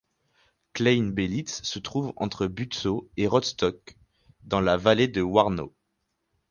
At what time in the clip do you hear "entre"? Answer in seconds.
2.15-2.47